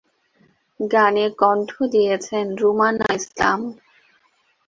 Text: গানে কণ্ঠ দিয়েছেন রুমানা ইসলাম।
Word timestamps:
গানে 0.79 1.25
কণ্ঠ 1.41 1.69
দিয়েছেন 1.93 2.45
রুমানা 2.61 3.07
ইসলাম। 3.17 3.59